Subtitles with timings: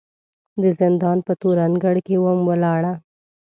[0.61, 2.93] د زندان په تور انګړ کې وم ولاړه